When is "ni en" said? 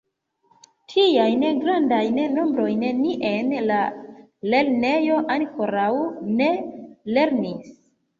3.01-3.53